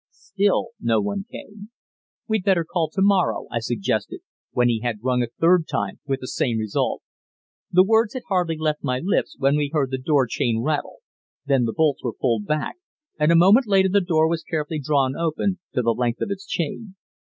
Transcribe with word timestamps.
Still 0.09 0.69
no 0.79 0.99
one 0.99 1.25
came. 1.31 1.69
"We'd 2.27 2.43
better 2.43 2.65
call 2.65 2.89
to 2.89 3.03
morrow," 3.03 3.45
I 3.51 3.59
suggested, 3.59 4.21
when 4.49 4.67
he 4.67 4.79
had 4.79 5.03
rung 5.03 5.21
a 5.21 5.27
third 5.39 5.67
time 5.71 5.99
with 6.07 6.21
the 6.21 6.27
same 6.27 6.57
result. 6.57 7.03
The 7.69 7.83
words 7.83 8.15
had 8.15 8.23
hardly 8.27 8.57
left 8.57 8.83
my 8.83 8.97
lips, 8.97 9.35
when 9.37 9.55
we 9.57 9.69
heard 9.71 9.91
the 9.91 9.99
door 9.99 10.25
chain 10.25 10.63
rattle. 10.63 11.01
Then 11.45 11.65
the 11.65 11.73
bolts 11.73 12.03
were 12.03 12.13
pulled 12.19 12.47
back, 12.47 12.77
and 13.19 13.31
a 13.31 13.35
moment 13.35 13.67
later 13.67 13.89
the 13.89 14.01
door 14.01 14.27
was 14.27 14.41
carefully 14.41 14.79
drawn 14.83 15.15
open 15.15 15.59
to 15.75 15.83
the 15.83 15.91
length 15.91 16.21
of 16.21 16.31
its 16.31 16.47
chain. 16.47 16.95